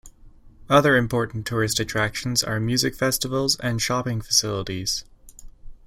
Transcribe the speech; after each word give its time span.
Other 0.67 0.97
important 0.97 1.45
tourist 1.45 1.79
attractions 1.79 2.41
are 2.43 2.59
music 2.59 2.95
festivals 2.95 3.55
and 3.59 3.79
shopping 3.79 4.19
facilities. 4.19 5.05